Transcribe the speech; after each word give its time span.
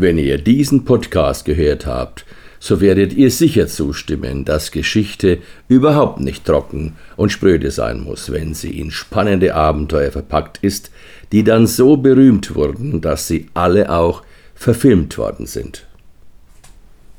Wenn 0.00 0.16
ihr 0.16 0.38
diesen 0.38 0.86
Podcast 0.86 1.44
gehört 1.44 1.84
habt, 1.84 2.24
so 2.58 2.80
werdet 2.80 3.12
ihr 3.12 3.30
sicher 3.30 3.66
zustimmen, 3.66 4.46
dass 4.46 4.70
Geschichte 4.70 5.40
überhaupt 5.68 6.20
nicht 6.20 6.46
trocken 6.46 6.96
und 7.18 7.32
spröde 7.32 7.70
sein 7.70 8.00
muss, 8.00 8.32
wenn 8.32 8.54
sie 8.54 8.80
in 8.80 8.90
spannende 8.90 9.54
Abenteuer 9.54 10.10
verpackt 10.10 10.56
ist, 10.62 10.90
die 11.32 11.44
dann 11.44 11.66
so 11.66 11.98
berühmt 11.98 12.54
wurden, 12.54 13.02
dass 13.02 13.28
sie 13.28 13.48
alle 13.52 13.92
auch 13.92 14.22
verfilmt 14.54 15.18
worden 15.18 15.44
sind. 15.44 15.86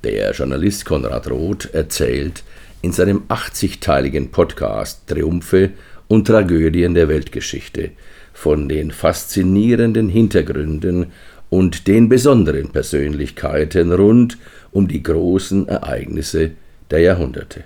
Der 0.04 0.32
Journalist 0.32 0.84
Konrad 0.84 1.30
Roth 1.30 1.72
erzählt 1.76 2.42
in 2.82 2.94
seinem 2.94 3.26
80-teiligen 3.30 4.32
Podcast 4.32 5.06
Triumphe 5.06 5.70
und 6.08 6.26
Tragödien 6.26 6.96
der 6.96 7.10
Weltgeschichte 7.10 7.92
von 8.34 8.68
den 8.68 8.90
faszinierenden 8.90 10.10
Hintergründen 10.10 11.12
und 11.52 11.88
den 11.88 12.08
besonderen 12.08 12.70
Persönlichkeiten 12.70 13.92
rund 13.92 14.38
um 14.72 14.88
die 14.88 15.04
großen 15.04 15.68
Ereignisse 15.68 16.52
der 16.90 17.02
Jahrhunderte. 17.02 17.66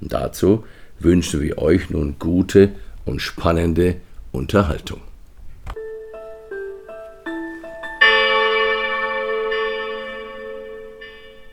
Und 0.00 0.12
dazu 0.12 0.64
wünschen 0.98 1.40
wir 1.40 1.58
euch 1.58 1.88
nun 1.90 2.16
gute 2.18 2.72
und 3.04 3.22
spannende 3.22 3.96
Unterhaltung. 4.32 5.00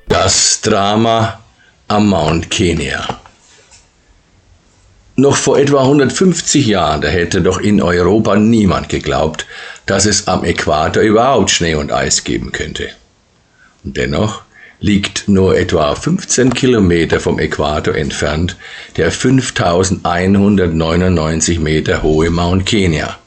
Das 0.09 0.62
Drama 0.62 1.40
am 1.88 2.09
Mount 2.09 2.50
Kenya. 2.50 3.22
Noch 5.16 5.36
vor 5.36 5.58
etwa 5.58 5.81
150 5.81 6.66
Jahren, 6.67 7.02
da 7.02 7.08
hätte 7.08 7.42
doch 7.42 7.59
in 7.59 7.81
Europa 7.81 8.36
niemand 8.36 8.89
geglaubt, 8.89 9.48
dass 9.88 10.05
es 10.05 10.27
am 10.27 10.43
Äquator 10.43 11.02
überhaupt 11.02 11.49
Schnee 11.49 11.73
und 11.73 11.91
Eis 11.91 12.23
geben 12.23 12.52
könnte. 12.52 12.89
Und 13.83 13.97
dennoch 13.97 14.43
liegt 14.80 15.27
nur 15.27 15.57
etwa 15.57 15.95
15 15.95 16.53
Kilometer 16.53 17.19
vom 17.19 17.39
Äquator 17.39 17.95
entfernt 17.95 18.55
der 18.95 19.11
5199 19.11 21.59
Meter 21.59 22.03
hohe 22.03 22.30
Mount 22.30 22.67
Kenya, 22.67 23.17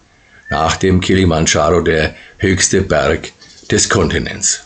nach 0.48 0.76
dem 0.76 1.00
Kilimanjaro 1.00 1.80
der 1.80 2.14
höchste 2.38 2.82
Berg 2.82 3.32
des 3.70 3.88
Kontinents. 3.88 4.60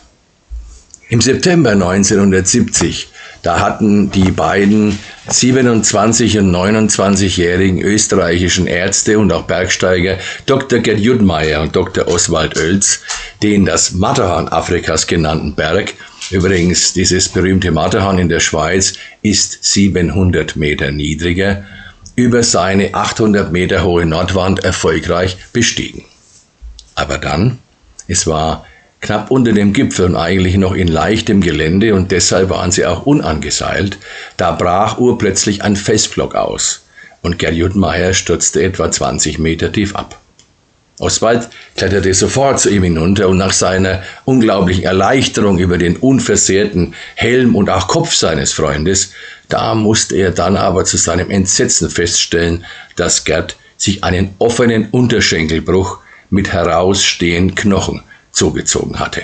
Im 1.09 1.21
September 1.21 1.71
1970 1.71 3.09
da 3.45 3.59
hatten 3.59 4.09
die 4.09 4.31
beiden 4.31 4.97
27 5.27 6.37
und 6.37 6.55
29-jährigen 6.55 7.81
österreichischen 7.81 8.67
Ärzte 8.67 9.17
und 9.17 9.31
auch 9.33 9.43
Bergsteiger 9.43 10.17
Dr. 10.45 10.79
Gerd 10.79 10.99
Juttmeier 10.99 11.61
und 11.61 11.75
Dr. 11.75 12.07
Oswald 12.07 12.57
Oelz 12.57 13.01
den 13.43 13.65
das 13.65 13.91
Matterhorn 13.91 14.47
Afrikas 14.47 15.07
genannten 15.07 15.53
Berg, 15.53 15.93
übrigens 16.31 16.93
dieses 16.93 17.29
berühmte 17.29 17.71
Matterhorn 17.71 18.17
in 18.17 18.29
der 18.29 18.39
Schweiz 18.39 18.93
ist 19.21 19.63
700 19.63 20.55
Meter 20.55 20.91
niedriger, 20.91 21.63
über 22.15 22.43
seine 22.43 22.93
800 22.93 23.51
Meter 23.51 23.83
hohe 23.83 24.05
Nordwand 24.05 24.63
erfolgreich 24.63 25.37
bestiegen. 25.51 26.05
Aber 26.95 27.17
dann, 27.17 27.59
es 28.07 28.25
war 28.25 28.65
knapp 29.05 29.29
unter 29.29 29.53
dem 29.53 29.71
Gipfel 29.71 30.07
und 30.07 30.15
eigentlich 30.15 30.57
noch 30.57 30.73
in 30.73 30.87
leichtem 30.87 31.39
Gelände 31.39 31.93
und 31.93 32.11
deshalb 32.11 32.49
waren 32.49 32.71
sie 32.71 32.87
auch 32.87 33.05
unangeseilt, 33.05 33.99
da 34.35 34.51
brach 34.51 34.97
urplötzlich 34.97 35.63
ein 35.63 35.75
Felsblock 35.75 36.33
aus 36.33 36.81
und 37.21 37.37
Gerd 37.37 37.53
Juttmeier 37.53 38.13
stürzte 38.13 38.63
etwa 38.63 38.89
20 38.89 39.37
Meter 39.37 39.71
tief 39.71 39.95
ab. 39.95 40.19
Oswald 40.97 41.49
kletterte 41.75 42.13
sofort 42.15 42.59
zu 42.59 42.69
ihm 42.69 42.81
hinunter 42.81 43.27
und 43.27 43.37
nach 43.37 43.53
seiner 43.53 44.01
unglaublichen 44.23 44.85
Erleichterung 44.85 45.59
über 45.59 45.77
den 45.77 45.97
unversehrten 45.97 46.95
Helm 47.15 47.55
und 47.55 47.69
auch 47.69 47.87
Kopf 47.87 48.13
seines 48.13 48.53
Freundes, 48.53 49.11
da 49.49 49.75
musste 49.75 50.15
er 50.15 50.31
dann 50.31 50.57
aber 50.57 50.83
zu 50.83 50.97
seinem 50.97 51.29
Entsetzen 51.29 51.91
feststellen, 51.91 52.65
dass 52.95 53.23
Gerd 53.23 53.55
sich 53.77 54.03
einen 54.03 54.33
offenen 54.39 54.87
Unterschenkelbruch 54.89 55.99
mit 56.31 56.51
herausstehenden 56.53 57.55
Knochen 57.55 58.01
zugezogen 58.35 58.99
hatte. 58.99 59.21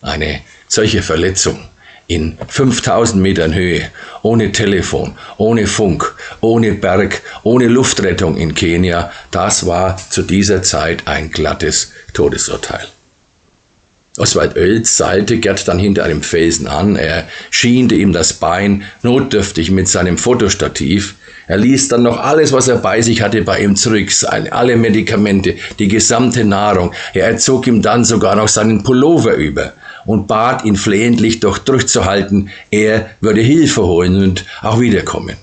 Eine 0.00 0.40
solche 0.68 1.02
Verletzung 1.02 1.68
in 2.06 2.38
5000 2.48 3.20
Metern 3.20 3.52
Höhe, 3.52 3.90
ohne 4.22 4.52
Telefon, 4.52 5.16
ohne 5.38 5.66
Funk, 5.66 6.14
ohne 6.40 6.72
Berg, 6.72 7.20
ohne 7.42 7.66
Luftrettung 7.66 8.36
in 8.36 8.54
Kenia, 8.54 9.12
das 9.30 9.66
war 9.66 9.96
zu 9.96 10.22
dieser 10.22 10.62
Zeit 10.62 11.06
ein 11.06 11.30
glattes 11.30 11.92
Todesurteil. 12.12 12.86
Oswald 14.18 14.56
Oelz 14.56 14.96
seilte 14.96 15.38
Gerd 15.38 15.68
dann 15.68 15.78
hinter 15.78 16.04
einem 16.04 16.22
Felsen 16.22 16.68
an, 16.68 16.96
er 16.96 17.28
schiente 17.50 17.96
ihm 17.96 18.12
das 18.12 18.32
Bein 18.34 18.84
notdürftig 19.02 19.70
mit 19.70 19.88
seinem 19.88 20.16
Fotostativ, 20.16 21.16
er 21.48 21.58
ließ 21.58 21.88
dann 21.88 22.02
noch 22.02 22.18
alles, 22.18 22.52
was 22.52 22.68
er 22.68 22.76
bei 22.76 23.00
sich 23.02 23.22
hatte, 23.22 23.42
bei 23.42 23.60
ihm 23.60 23.76
zurück, 23.76 24.08
alle 24.50 24.76
Medikamente, 24.76 25.54
die 25.78 25.88
gesamte 25.88 26.44
Nahrung. 26.44 26.92
Er 27.14 27.36
zog 27.38 27.66
ihm 27.66 27.82
dann 27.82 28.04
sogar 28.04 28.34
noch 28.34 28.48
seinen 28.48 28.82
Pullover 28.82 29.34
über 29.34 29.72
und 30.06 30.26
bat 30.26 30.64
ihn 30.64 30.76
flehentlich 30.76 31.40
doch 31.40 31.58
durchzuhalten, 31.58 32.50
er 32.70 33.10
würde 33.20 33.40
Hilfe 33.40 33.82
holen 33.82 34.16
und 34.16 34.44
auch 34.62 34.80
wiederkommen. 34.80 35.36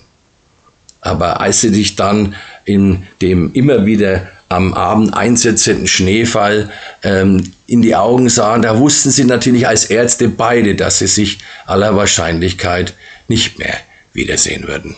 Aber 1.01 1.41
als 1.41 1.61
sie 1.61 1.69
sich 1.69 1.95
dann 1.95 2.35
in 2.65 3.03
dem 3.21 3.51
immer 3.53 3.85
wieder 3.85 4.27
am 4.47 4.73
Abend 4.73 5.13
einsetzenden 5.13 5.87
Schneefall 5.87 6.69
ähm, 7.01 7.51
in 7.65 7.81
die 7.81 7.95
Augen 7.95 8.29
sahen, 8.29 8.61
da 8.61 8.77
wussten 8.77 9.09
sie 9.09 9.25
natürlich 9.25 9.67
als 9.67 9.85
Ärzte 9.85 10.29
beide, 10.29 10.75
dass 10.75 10.99
sie 10.99 11.07
sich 11.07 11.39
aller 11.65 11.95
Wahrscheinlichkeit 11.95 12.93
nicht 13.27 13.57
mehr 13.57 13.75
wiedersehen 14.13 14.67
würden 14.67 14.95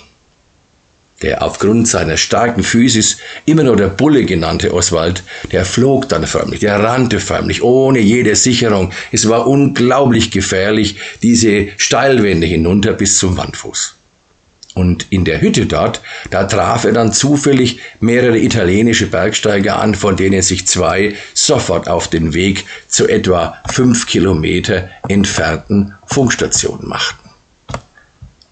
der 1.21 1.41
aufgrund 1.43 1.87
seiner 1.87 2.17
starken 2.17 2.63
Physis 2.63 3.17
immer 3.45 3.63
nur 3.63 3.77
der 3.77 3.87
Bulle 3.87 4.25
genannte 4.25 4.73
Oswald, 4.73 5.23
der 5.51 5.65
flog 5.65 6.09
dann 6.09 6.27
förmlich, 6.27 6.59
der 6.59 6.83
rannte 6.83 7.19
förmlich, 7.19 7.63
ohne 7.63 7.99
jede 7.99 8.35
Sicherung. 8.35 8.91
Es 9.11 9.29
war 9.29 9.47
unglaublich 9.47 10.31
gefährlich, 10.31 10.97
diese 11.23 11.67
Steilwände 11.77 12.47
hinunter 12.47 12.93
bis 12.93 13.17
zum 13.17 13.37
Wandfuß. 13.37 13.95
Und 14.73 15.07
in 15.09 15.23
der 15.23 15.39
Hütte 15.39 15.67
dort, 15.67 16.01
da 16.31 16.43
traf 16.43 16.83
er 16.83 16.91
dann 16.91 17.13
zufällig 17.13 17.79
mehrere 18.01 18.37
italienische 18.37 19.07
Bergsteiger 19.07 19.79
an, 19.79 19.95
von 19.95 20.17
denen 20.17 20.41
sich 20.41 20.67
zwei 20.67 21.15
sofort 21.33 21.87
auf 21.87 22.09
den 22.09 22.33
Weg 22.33 22.65
zu 22.89 23.07
etwa 23.07 23.55
fünf 23.71 24.05
Kilometer 24.05 24.89
entfernten 25.07 25.95
Funkstationen 26.05 26.89
machten. 26.89 27.24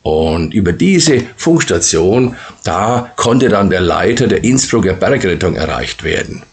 Und 0.04 0.54
über 0.54 0.74
diese 0.74 1.24
Funkstation, 1.38 2.36
da 2.66 3.12
konnte 3.16 3.48
dann 3.48 3.70
der 3.70 3.80
Leiter 3.80 4.28
der 4.28 4.44
Innsbrucker 4.44 4.94
Bergrettung 4.94 5.56
erreicht 5.56 6.04
werden. 6.04 6.44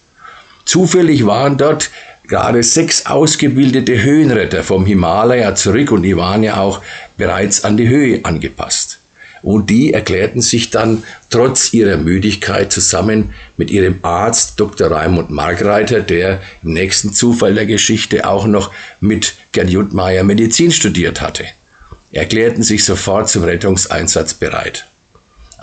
Zufällig 0.65 1.27
waren 1.27 1.59
dort 1.59 1.91
gerade 2.28 2.62
sechs 2.62 3.06
ausgebildete 3.06 4.00
Höhenretter 4.05 4.62
vom 4.62 4.87
Himalaya 4.87 5.56
zurück 5.56 5.91
und 5.91 6.05
die 6.05 6.16
waren 6.16 6.44
ja 6.44 6.60
auch 6.60 6.81
bereits 7.16 7.65
an 7.65 7.77
die 7.77 7.89
Höhe 7.89 8.25
angepasst. 8.25 9.00
Und 9.43 9.69
die 9.69 9.94
erklärten 9.94 10.43
sich 10.43 10.71
dann 10.71 11.03
trotz 11.31 11.72
ihrer 11.72 11.97
Müdigkeit 11.97 12.71
zusammen 12.71 13.33
mit 13.56 13.71
ihrem 13.71 13.99
Arzt 14.03 14.60
Dr. 14.60 14.93
Raimund 14.93 15.31
Markreiter, 15.31 16.00
der 16.00 16.41
im 16.62 16.75
nächsten 16.75 17.12
Zufall 17.12 17.55
der 17.55 17.66
Geschichte 17.66 18.28
auch 18.28 18.47
noch 18.47 18.71
mit 19.00 19.34
Gerd 19.50 19.71
Juttmeier 19.71 20.22
Medizin 20.22 20.71
studiert 20.71 21.21
hatte 21.21 21.47
erklärten 22.12 22.62
sich 22.62 22.84
sofort 22.84 23.28
zum 23.28 23.44
Rettungseinsatz 23.44 24.34
bereit. 24.34 24.87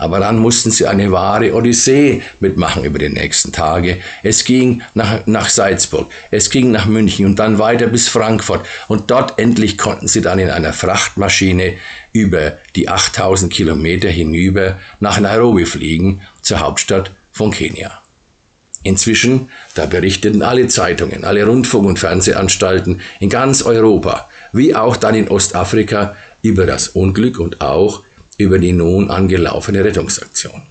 Aber 0.00 0.20
dann 0.20 0.38
mussten 0.38 0.70
sie 0.70 0.86
eine 0.86 1.10
wahre 1.10 1.52
Odyssee 1.52 2.22
mitmachen 2.38 2.84
über 2.84 3.00
die 3.00 3.08
nächsten 3.08 3.50
Tage. 3.50 3.98
Es 4.22 4.44
ging 4.44 4.82
nach, 4.94 5.26
nach 5.26 5.48
Salzburg, 5.48 6.08
es 6.30 6.50
ging 6.50 6.70
nach 6.70 6.86
München 6.86 7.26
und 7.26 7.40
dann 7.40 7.58
weiter 7.58 7.88
bis 7.88 8.06
Frankfurt. 8.06 8.64
Und 8.86 9.10
dort 9.10 9.40
endlich 9.40 9.76
konnten 9.76 10.06
sie 10.06 10.20
dann 10.20 10.38
in 10.38 10.50
einer 10.50 10.72
Frachtmaschine 10.72 11.74
über 12.12 12.58
die 12.76 12.88
8000 12.88 13.52
Kilometer 13.52 14.08
hinüber 14.08 14.78
nach 15.00 15.18
Nairobi 15.18 15.66
fliegen, 15.66 16.22
zur 16.42 16.60
Hauptstadt 16.60 17.10
von 17.32 17.50
Kenia. 17.50 17.90
Inzwischen, 18.84 19.50
da 19.74 19.86
berichteten 19.86 20.42
alle 20.42 20.68
Zeitungen, 20.68 21.24
alle 21.24 21.44
Rundfunk- 21.44 21.88
und 21.88 21.98
Fernsehanstalten 21.98 23.00
in 23.18 23.30
ganz 23.30 23.62
Europa, 23.62 24.28
wie 24.52 24.76
auch 24.76 24.96
dann 24.96 25.16
in 25.16 25.28
Ostafrika, 25.28 26.14
über 26.48 26.64
das 26.64 26.88
Unglück 26.88 27.38
und 27.38 27.60
auch 27.60 28.02
über 28.38 28.58
die 28.58 28.72
nun 28.72 29.10
angelaufene 29.10 29.84
Rettungsaktion. 29.84 30.62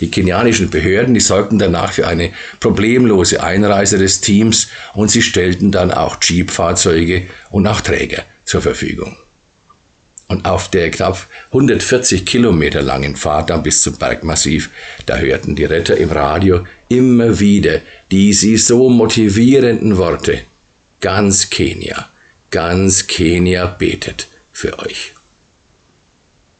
Die 0.00 0.10
kenianischen 0.10 0.70
Behörden, 0.70 1.14
die 1.14 1.20
sorgten 1.20 1.58
danach 1.58 1.92
für 1.92 2.06
eine 2.06 2.32
problemlose 2.58 3.42
Einreise 3.42 3.98
des 3.98 4.20
Teams 4.20 4.68
und 4.94 5.10
sie 5.10 5.22
stellten 5.22 5.70
dann 5.70 5.92
auch 5.92 6.16
Jeep-Fahrzeuge 6.20 7.24
und 7.50 7.66
auch 7.66 7.82
Träger 7.82 8.24
zur 8.44 8.62
Verfügung. 8.62 9.16
Und 10.28 10.46
auf 10.46 10.70
der 10.70 10.90
knapp 10.90 11.26
140 11.48 12.24
Kilometer 12.24 12.80
langen 12.80 13.16
Fahrt 13.16 13.50
dann 13.50 13.62
bis 13.62 13.82
zum 13.82 13.96
Bergmassiv, 13.96 14.70
da 15.04 15.18
hörten 15.18 15.54
die 15.54 15.66
Retter 15.66 15.96
im 15.98 16.10
Radio 16.10 16.66
immer 16.88 17.38
wieder 17.38 17.82
die 18.10 18.32
sie 18.32 18.56
so 18.56 18.88
motivierenden 18.88 19.98
Worte. 19.98 20.40
ganz 21.00 21.50
Kenia, 21.50 22.08
ganz 22.50 23.06
Kenia 23.06 23.66
betet 23.66 24.28
für 24.52 24.78
euch. 24.78 25.12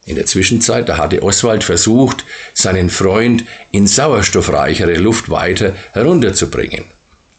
In 0.05 0.17
der 0.17 0.27
Zwischenzeit, 0.27 0.89
da 0.89 0.99
hatte 0.99 1.23
Oswald 1.23 1.63
versucht, 1.63 2.25
seinen 2.55 2.91
Freund 2.91 3.45
in 3.71 3.87
sauerstoffreichere 3.87 4.95
Luft 4.95 5.31
weiter 5.31 5.77
herunterzubringen. 5.93 6.87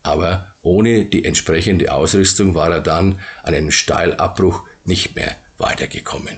Aber 0.01 0.53
ohne 0.61 1.05
die 1.05 1.25
entsprechende 1.25 1.91
Ausrüstung 1.91 2.55
war 2.55 2.71
er 2.71 2.81
dann 2.81 3.19
an 3.43 3.53
einem 3.53 3.71
Steilabbruch 3.71 4.65
nicht 4.85 5.15
mehr 5.15 5.35
weitergekommen. 5.57 6.37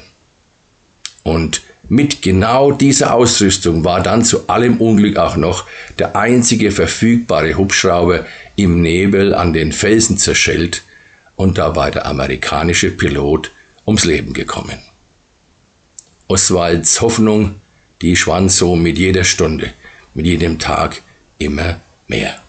Und 1.24 1.62
mit 1.90 2.24
genau 2.24 2.72
dieser 2.72 3.14
Ausrüstung 3.14 3.84
war 3.84 4.02
dann 4.02 4.24
zu 4.24 4.48
allem 4.48 4.78
Unglück 4.78 5.18
auch 5.18 5.36
noch 5.36 5.66
der 6.00 6.16
einzige 6.16 6.72
verfügbare 6.72 7.56
Hubschrauber 7.56 8.26
im 8.56 8.82
Nebel 8.82 9.36
an 9.36 9.54
den 9.54 9.72
Felsen 9.72 10.18
zerschellt 10.18 10.84
und 11.36 11.60
dabei 11.60 11.92
der 11.92 12.08
amerikanische 12.08 12.90
Pilot 12.90 13.52
ums 13.86 14.06
Leben 14.06 14.34
gekommen. 14.34 14.78
Oswalds 16.28 17.02
Hoffnung, 17.02 17.56
die 18.02 18.16
schwand 18.16 18.52
so 18.52 18.76
mit 18.76 18.98
jeder 18.98 19.24
Stunde, 19.24 19.72
mit 20.14 20.26
jedem 20.26 20.60
Tag 20.60 21.02
immer 21.38 21.80
mehr. 22.08 22.40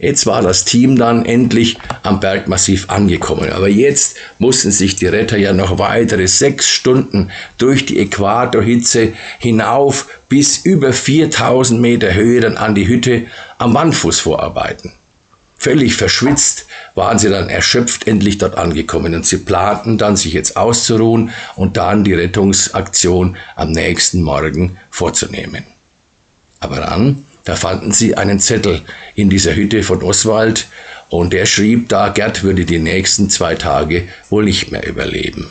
Jetzt 0.00 0.26
war 0.26 0.42
das 0.42 0.64
Team 0.64 0.96
dann 0.96 1.24
endlich 1.24 1.76
am 2.04 2.20
Bergmassiv 2.20 2.88
angekommen. 2.88 3.50
Aber 3.50 3.68
jetzt 3.68 4.16
mussten 4.38 4.70
sich 4.70 4.94
die 4.94 5.06
Retter 5.06 5.36
ja 5.36 5.52
noch 5.52 5.78
weitere 5.78 6.28
sechs 6.28 6.68
Stunden 6.68 7.32
durch 7.58 7.84
die 7.84 7.98
Äquatorhitze 7.98 9.14
hinauf 9.40 10.06
bis 10.28 10.58
über 10.58 10.92
4000 10.92 11.80
Meter 11.80 12.14
Höhe 12.14 12.40
dann 12.40 12.56
an 12.56 12.76
die 12.76 12.86
Hütte 12.86 13.26
am 13.58 13.74
Wandfuß 13.74 14.20
vorarbeiten. 14.20 14.92
Völlig 15.60 15.96
verschwitzt 15.96 16.66
waren 16.94 17.18
sie 17.18 17.28
dann 17.28 17.48
erschöpft 17.48 18.06
endlich 18.06 18.38
dort 18.38 18.56
angekommen 18.56 19.14
und 19.14 19.26
sie 19.26 19.38
planten 19.38 19.98
dann, 19.98 20.16
sich 20.16 20.32
jetzt 20.32 20.56
auszuruhen 20.56 21.30
und 21.56 21.76
dann 21.76 22.04
die 22.04 22.14
Rettungsaktion 22.14 23.36
am 23.56 23.72
nächsten 23.72 24.22
Morgen 24.22 24.78
vorzunehmen. 24.90 25.64
Aber 26.60 26.76
dann 26.76 27.24
da 27.48 27.56
fanden 27.56 27.92
sie 27.92 28.14
einen 28.14 28.40
Zettel 28.40 28.82
in 29.14 29.30
dieser 29.30 29.56
Hütte 29.56 29.82
von 29.82 30.02
Oswald 30.02 30.66
und 31.08 31.32
der 31.32 31.46
schrieb 31.46 31.88
da, 31.88 32.10
Gerd 32.10 32.42
würde 32.42 32.66
die 32.66 32.78
nächsten 32.78 33.30
zwei 33.30 33.54
Tage 33.54 34.06
wohl 34.28 34.44
nicht 34.44 34.70
mehr 34.70 34.86
überleben. 34.86 35.50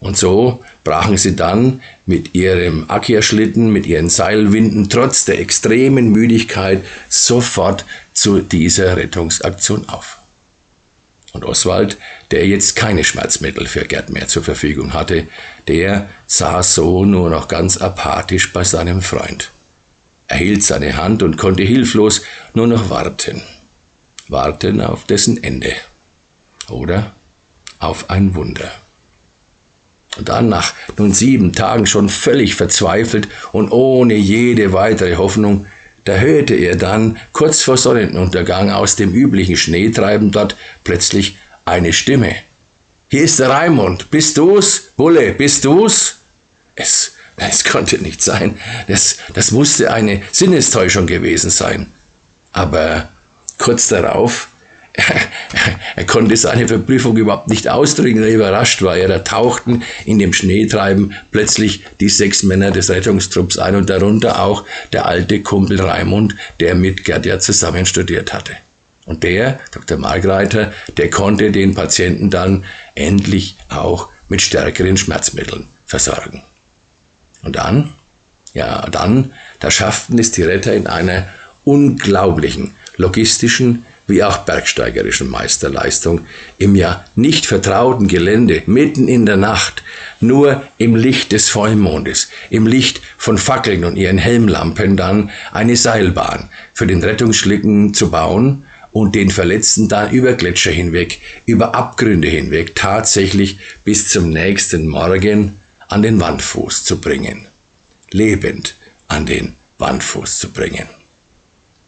Und 0.00 0.16
so 0.16 0.64
brachen 0.82 1.18
sie 1.18 1.36
dann 1.36 1.82
mit 2.06 2.34
ihrem 2.34 2.88
Ackerschlitten, 2.88 3.70
mit 3.70 3.86
ihren 3.86 4.08
Seilwinden 4.08 4.88
trotz 4.88 5.26
der 5.26 5.38
extremen 5.38 6.10
Müdigkeit 6.10 6.82
sofort 7.10 7.84
zu 8.14 8.40
dieser 8.40 8.96
Rettungsaktion 8.96 9.88
auf. 9.88 10.18
Und 11.32 11.44
Oswald, 11.44 11.98
der 12.30 12.46
jetzt 12.46 12.74
keine 12.76 13.04
Schmerzmittel 13.04 13.66
für 13.66 13.84
Gerd 13.84 14.10
mehr 14.10 14.26
zur 14.26 14.42
Verfügung 14.42 14.94
hatte, 14.94 15.28
der 15.68 16.08
saß 16.26 16.74
so 16.74 17.04
nur 17.04 17.30
noch 17.30 17.46
ganz 17.46 17.76
apathisch 17.76 18.52
bei 18.52 18.64
seinem 18.64 19.02
Freund. 19.02 19.50
Er 20.26 20.38
hielt 20.38 20.64
seine 20.64 20.96
Hand 20.96 21.22
und 21.22 21.36
konnte 21.36 21.62
hilflos 21.62 22.22
nur 22.54 22.66
noch 22.66 22.88
warten. 22.88 23.42
Warten 24.28 24.80
auf 24.80 25.04
dessen 25.04 25.42
Ende. 25.42 25.74
Oder 26.68 27.12
auf 27.78 28.10
ein 28.10 28.34
Wunder. 28.34 28.70
Und 30.16 30.28
dann 30.28 30.48
nach 30.48 30.72
nun 30.96 31.12
sieben 31.12 31.52
Tagen 31.52 31.86
schon 31.86 32.08
völlig 32.08 32.54
verzweifelt 32.56 33.28
und 33.52 33.70
ohne 33.70 34.14
jede 34.14 34.72
weitere 34.72 35.16
Hoffnung, 35.16 35.66
da 36.04 36.14
hörte 36.14 36.54
er 36.54 36.76
dann 36.76 37.18
kurz 37.32 37.62
vor 37.62 37.76
Sonnenuntergang 37.76 38.70
aus 38.70 38.96
dem 38.96 39.12
üblichen 39.12 39.56
Schneetreiben 39.56 40.32
dort 40.32 40.56
plötzlich 40.82 41.38
eine 41.64 41.92
Stimme. 41.92 42.34
Hier 43.08 43.22
ist 43.22 43.38
der 43.38 43.50
Raimund. 43.50 44.10
Bist 44.10 44.36
du's? 44.38 44.90
Bulle, 44.96 45.32
bist 45.32 45.64
du's? 45.64 46.16
Es 46.74 47.12
es 47.48 47.64
konnte 47.64 47.96
nicht 47.98 48.22
sein. 48.22 48.60
Das, 48.86 49.16
das 49.32 49.50
musste 49.50 49.92
eine 49.92 50.22
Sinnestäuschung 50.30 51.06
gewesen 51.06 51.50
sein. 51.50 51.86
Aber 52.52 53.08
kurz 53.56 53.88
darauf, 53.88 54.48
er 55.96 56.04
konnte 56.04 56.36
seine 56.36 56.68
Verblüffung 56.68 57.16
überhaupt 57.16 57.48
nicht 57.48 57.68
ausdrücken, 57.68 58.22
er 58.22 58.30
überrascht 58.30 58.82
war. 58.82 58.96
da 58.96 59.18
tauchten 59.20 59.82
in 60.04 60.18
dem 60.18 60.32
Schneetreiben 60.32 61.14
plötzlich 61.30 61.84
die 62.00 62.08
sechs 62.08 62.42
Männer 62.42 62.70
des 62.70 62.90
Rettungstrupps 62.90 63.58
ein 63.58 63.76
und 63.76 63.90
darunter 63.90 64.42
auch 64.42 64.64
der 64.92 65.06
alte 65.06 65.40
Kumpel 65.42 65.80
Raimund, 65.80 66.36
der 66.60 66.74
mit 66.74 67.04
Gerd 67.04 67.26
ja 67.26 67.38
zusammen 67.38 67.86
studiert 67.86 68.32
hatte. 68.32 68.52
Und 69.06 69.22
der, 69.22 69.58
Dr. 69.72 69.98
Margreiter, 69.98 70.72
der 70.96 71.10
konnte 71.10 71.50
den 71.50 71.74
Patienten 71.74 72.30
dann 72.30 72.64
endlich 72.94 73.56
auch 73.68 74.08
mit 74.28 74.42
stärkeren 74.42 74.96
Schmerzmitteln 74.96 75.66
versorgen. 75.86 76.42
Und 77.42 77.56
dann, 77.56 77.92
ja, 78.52 78.88
dann, 78.88 79.32
da 79.58 79.70
schafften 79.70 80.18
es 80.18 80.32
die 80.32 80.42
Retter 80.42 80.74
in 80.74 80.86
einer 80.86 81.26
unglaublichen 81.64 82.74
logistischen 83.00 83.84
wie 84.06 84.22
auch 84.24 84.38
bergsteigerischen 84.38 85.30
Meisterleistung 85.30 86.22
im 86.58 86.74
ja 86.74 87.04
nicht 87.14 87.46
vertrauten 87.46 88.08
Gelände 88.08 88.62
mitten 88.66 89.08
in 89.08 89.24
der 89.24 89.36
Nacht, 89.36 89.82
nur 90.20 90.64
im 90.78 90.96
Licht 90.96 91.32
des 91.32 91.48
Vollmondes, 91.48 92.28
im 92.50 92.66
Licht 92.66 93.00
von 93.16 93.38
Fackeln 93.38 93.84
und 93.84 93.96
ihren 93.96 94.18
Helmlampen 94.18 94.96
dann 94.96 95.30
eine 95.52 95.76
Seilbahn 95.76 96.50
für 96.74 96.86
den 96.86 97.02
Rettungsschlitten 97.02 97.94
zu 97.94 98.10
bauen 98.10 98.64
und 98.92 99.14
den 99.14 99.30
Verletzten 99.30 99.88
dann 99.88 100.10
über 100.10 100.32
Gletscher 100.32 100.72
hinweg, 100.72 101.20
über 101.46 101.74
Abgründe 101.74 102.28
hinweg 102.28 102.74
tatsächlich 102.74 103.58
bis 103.84 104.08
zum 104.08 104.30
nächsten 104.30 104.88
Morgen 104.88 105.56
an 105.88 106.02
den 106.02 106.20
Wandfuß 106.20 106.84
zu 106.84 107.00
bringen, 107.00 107.46
lebend 108.10 108.74
an 109.06 109.26
den 109.26 109.54
Wandfuß 109.78 110.40
zu 110.40 110.50
bringen. 110.50 110.99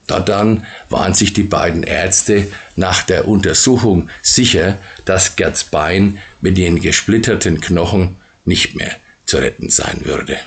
Dort 0.06 0.28
dann 0.28 0.66
waren 0.90 1.14
sich 1.14 1.32
die 1.32 1.44
beiden 1.44 1.84
Ärzte 1.84 2.48
nach 2.76 3.02
der 3.02 3.28
Untersuchung 3.28 4.10
sicher, 4.22 4.78
dass 5.04 5.36
Gerds 5.36 5.64
Bein 5.64 6.18
mit 6.40 6.58
den 6.58 6.80
gesplitterten 6.80 7.60
Knochen 7.60 8.16
nicht 8.44 8.74
mehr 8.74 8.96
zu 9.26 9.38
retten 9.38 9.70
sein 9.70 10.00
würde. 10.04 10.38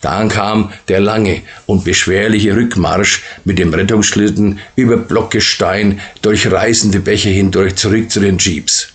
Dann 0.00 0.28
kam 0.28 0.72
der 0.88 1.00
lange 1.00 1.42
und 1.64 1.84
beschwerliche 1.84 2.54
Rückmarsch 2.54 3.22
mit 3.44 3.58
dem 3.58 3.72
Rettungsschlitten 3.72 4.60
über 4.76 4.96
Blockgestein 4.96 6.00
durch 6.22 6.50
reißende 6.50 7.00
Bäche 7.00 7.30
hindurch 7.30 7.76
zurück 7.76 8.10
zu 8.10 8.20
den 8.20 8.38
Jeeps. 8.38 8.88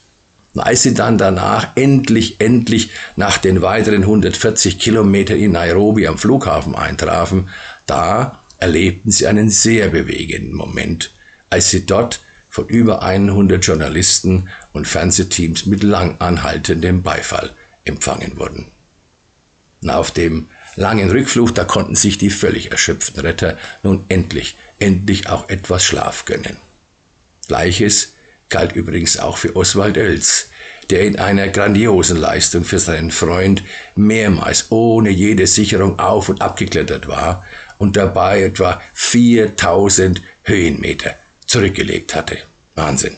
Als 0.56 0.84
sie 0.84 0.94
dann 0.94 1.18
danach 1.18 1.76
endlich, 1.76 2.40
endlich 2.40 2.92
nach 3.16 3.38
den 3.38 3.62
weiteren 3.62 4.02
140 4.02 4.80
Kilometern 4.80 5.38
in 5.38 5.54
Nairobi 5.54 6.08
am 6.08 6.18
Flughafen 6.18 6.76
eintrafen, 6.76 7.50
da 7.86 8.41
erlebten 8.62 9.12
sie 9.12 9.28
einen 9.28 9.50
sehr 9.50 9.90
bewegenden 9.90 10.54
Moment, 10.54 11.12
als 11.50 11.72
sie 11.72 11.86
dort 11.86 12.22
von 12.50 12.68
über 12.68 13.02
100 13.02 13.66
Journalisten 13.66 14.50
und 14.72 14.88
Fernsehteams 14.88 15.66
mit 15.66 15.84
lang 15.84 16.18
anhaltendem 16.20 17.02
Beifall 17.02 17.52
empfangen 17.84 18.38
wurden. 18.38 18.72
Auf 19.88 20.12
dem 20.12 20.50
langen 20.76 21.10
Rückflug, 21.10 21.56
da 21.56 21.64
konnten 21.64 21.96
sich 21.96 22.18
die 22.18 22.30
völlig 22.30 22.72
erschöpften 22.72 23.22
Retter 23.22 23.58
nun 23.84 24.06
endlich, 24.10 24.56
endlich 24.80 25.28
auch 25.28 25.50
etwas 25.50 25.84
Schlaf 25.84 26.26
gönnen. 26.26 26.58
Gleiches 27.48 28.14
galt 28.50 28.74
übrigens 28.74 29.18
auch 29.18 29.38
für 29.38 29.56
Oswald 29.56 29.98
Oels, 29.98 30.50
der 30.90 31.02
in 31.02 31.18
einer 31.18 31.48
grandiosen 31.50 32.18
Leistung 32.18 32.64
für 32.64 32.80
seinen 32.80 33.12
Freund 33.12 33.64
mehrmals 33.96 34.72
ohne 34.72 35.10
jede 35.10 35.48
Sicherung 35.48 36.00
auf 36.00 36.30
und 36.30 36.42
abgeklettert 36.42 37.08
war 37.08 37.46
und 37.78 37.96
dabei 37.96 38.44
etwa 38.44 38.82
4000 38.94 40.22
Höhenmeter 40.44 41.16
zurückgelegt 41.46 42.16
hatte. 42.16 42.38
Wahnsinn. 42.76 43.18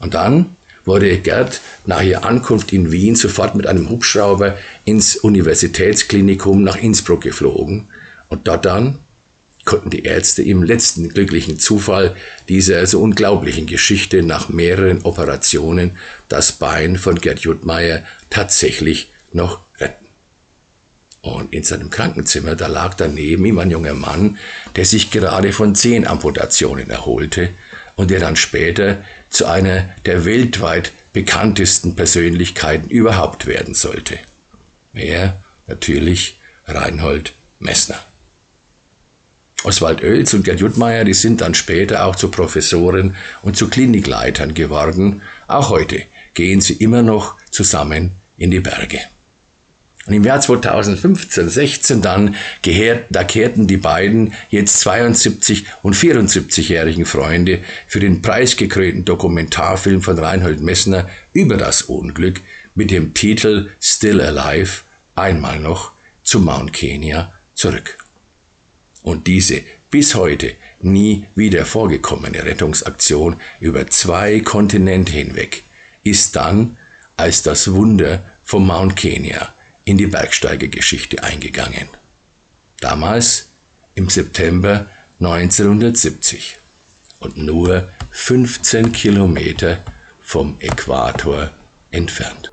Und 0.00 0.14
dann 0.14 0.56
wurde 0.84 1.18
Gerd 1.18 1.60
nach 1.86 2.02
ihrer 2.02 2.24
Ankunft 2.24 2.72
in 2.72 2.90
Wien 2.90 3.14
sofort 3.14 3.54
mit 3.54 3.66
einem 3.66 3.88
Hubschrauber 3.88 4.56
ins 4.84 5.16
Universitätsklinikum 5.16 6.64
nach 6.64 6.76
Innsbruck 6.76 7.22
geflogen 7.22 7.88
und 8.28 8.48
dort 8.48 8.64
dann 8.64 8.98
konnten 9.64 9.90
die 9.90 10.04
Ärzte 10.04 10.42
im 10.42 10.62
letzten 10.62 11.08
glücklichen 11.08 11.58
Zufall 11.58 12.16
dieser 12.48 12.86
so 12.86 13.00
unglaublichen 13.00 13.66
Geschichte 13.66 14.22
nach 14.22 14.48
mehreren 14.48 15.02
Operationen 15.02 15.92
das 16.28 16.52
Bein 16.52 16.96
von 16.96 17.20
Gerd 17.20 17.40
Juttmeier 17.40 18.04
tatsächlich 18.30 19.10
noch 19.32 19.60
retten. 19.78 20.06
Und 21.20 21.52
in 21.52 21.62
seinem 21.62 21.90
Krankenzimmer, 21.90 22.56
da 22.56 22.66
lag 22.66 22.94
daneben 22.94 23.44
ihm 23.44 23.58
ein 23.58 23.70
junger 23.70 23.94
Mann, 23.94 24.38
der 24.74 24.84
sich 24.84 25.12
gerade 25.12 25.52
von 25.52 25.76
Zehenamputationen 25.76 26.90
erholte 26.90 27.50
und 27.94 28.10
der 28.10 28.18
dann 28.18 28.34
später 28.34 29.04
zu 29.30 29.46
einer 29.46 29.90
der 30.04 30.24
weltweit 30.24 30.92
bekanntesten 31.12 31.94
Persönlichkeiten 31.94 32.90
überhaupt 32.90 33.46
werden 33.46 33.74
sollte. 33.74 34.18
Er 34.94 35.42
natürlich 35.68 36.38
Reinhold 36.66 37.32
Messner. 37.60 38.00
Oswald 39.64 40.02
Oels 40.02 40.34
und 40.34 40.44
Gerd 40.44 40.60
Juttmeier, 40.60 41.04
die 41.04 41.14
sind 41.14 41.40
dann 41.40 41.54
später 41.54 42.04
auch 42.04 42.16
zu 42.16 42.30
Professoren 42.30 43.16
und 43.42 43.56
zu 43.56 43.68
Klinikleitern 43.68 44.54
geworden. 44.54 45.22
Auch 45.46 45.70
heute 45.70 46.02
gehen 46.34 46.60
sie 46.60 46.74
immer 46.74 47.02
noch 47.02 47.36
zusammen 47.50 48.12
in 48.36 48.50
die 48.50 48.60
Berge. 48.60 49.00
Und 50.06 50.14
im 50.14 50.24
Jahr 50.24 50.40
2015, 50.40 51.48
16 51.48 52.02
dann, 52.02 52.34
da 53.10 53.22
kehrten 53.22 53.68
die 53.68 53.76
beiden 53.76 54.34
jetzt 54.50 54.80
72 54.80 55.66
und 55.82 55.94
74-jährigen 55.94 57.06
Freunde 57.06 57.60
für 57.86 58.00
den 58.00 58.20
preisgekrönten 58.20 59.04
Dokumentarfilm 59.04 60.02
von 60.02 60.18
Reinhold 60.18 60.60
Messner 60.60 61.08
über 61.32 61.56
das 61.56 61.82
Unglück 61.82 62.40
mit 62.74 62.90
dem 62.90 63.14
Titel 63.14 63.70
Still 63.80 64.20
Alive 64.20 64.82
einmal 65.14 65.60
noch 65.60 65.92
zu 66.24 66.40
Mount 66.40 66.72
Kenya 66.72 67.32
zurück. 67.54 68.01
Und 69.02 69.26
diese 69.26 69.62
bis 69.90 70.14
heute 70.14 70.54
nie 70.80 71.26
wieder 71.34 71.66
vorgekommene 71.66 72.44
Rettungsaktion 72.44 73.36
über 73.60 73.86
zwei 73.88 74.40
Kontinente 74.40 75.12
hinweg 75.12 75.62
ist 76.04 76.36
dann 76.36 76.76
als 77.16 77.42
das 77.42 77.72
Wunder 77.72 78.24
vom 78.44 78.66
Mount 78.66 78.96
Kenya 78.96 79.52
in 79.84 79.98
die 79.98 80.06
Bergsteigergeschichte 80.06 81.22
eingegangen. 81.22 81.88
Damals 82.80 83.48
im 83.94 84.08
September 84.08 84.86
1970 85.20 86.58
und 87.20 87.36
nur 87.36 87.88
15 88.10 88.92
Kilometer 88.92 89.84
vom 90.22 90.56
Äquator 90.60 91.50
entfernt. 91.90 92.51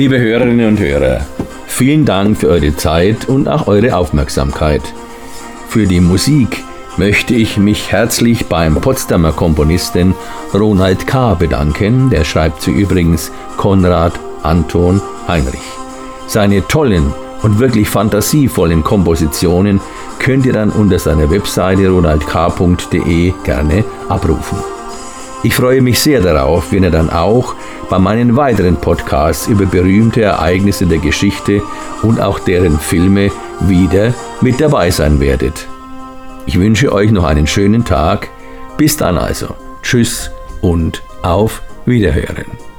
Liebe 0.00 0.18
Hörerinnen 0.18 0.66
und 0.66 0.80
Hörer, 0.80 1.26
vielen 1.66 2.06
Dank 2.06 2.38
für 2.38 2.48
eure 2.48 2.74
Zeit 2.74 3.28
und 3.28 3.46
auch 3.48 3.66
eure 3.66 3.94
Aufmerksamkeit. 3.94 4.80
Für 5.68 5.86
die 5.86 6.00
Musik 6.00 6.64
möchte 6.96 7.34
ich 7.34 7.58
mich 7.58 7.92
herzlich 7.92 8.46
beim 8.46 8.76
Potsdamer 8.76 9.32
Komponisten 9.32 10.14
Ronald 10.54 11.06
K. 11.06 11.34
bedanken. 11.34 12.08
Der 12.08 12.24
schreibt 12.24 12.62
sie 12.62 12.70
übrigens 12.70 13.30
Konrad 13.58 14.18
Anton 14.42 15.02
Heinrich. 15.28 15.60
Seine 16.26 16.66
tollen 16.66 17.12
und 17.42 17.58
wirklich 17.58 17.90
fantasievollen 17.90 18.82
Kompositionen 18.82 19.82
könnt 20.18 20.46
ihr 20.46 20.54
dann 20.54 20.70
unter 20.70 20.98
seiner 20.98 21.30
Webseite 21.30 21.90
ronaldk.de 21.90 23.34
gerne 23.44 23.84
abrufen. 24.08 24.79
Ich 25.42 25.54
freue 25.54 25.80
mich 25.80 25.98
sehr 26.00 26.20
darauf, 26.20 26.70
wenn 26.70 26.82
ihr 26.82 26.90
dann 26.90 27.08
auch 27.08 27.54
bei 27.88 27.98
meinen 27.98 28.36
weiteren 28.36 28.76
Podcasts 28.76 29.46
über 29.46 29.64
berühmte 29.64 30.20
Ereignisse 30.20 30.86
der 30.86 30.98
Geschichte 30.98 31.62
und 32.02 32.20
auch 32.20 32.38
deren 32.38 32.78
Filme 32.78 33.30
wieder 33.60 34.12
mit 34.42 34.60
dabei 34.60 34.90
sein 34.90 35.18
werdet. 35.18 35.66
Ich 36.44 36.58
wünsche 36.58 36.92
euch 36.92 37.10
noch 37.10 37.24
einen 37.24 37.46
schönen 37.46 37.84
Tag. 37.84 38.28
Bis 38.76 38.96
dann 38.96 39.16
also. 39.16 39.54
Tschüss 39.82 40.30
und 40.60 41.02
auf 41.22 41.62
Wiederhören. 41.86 42.69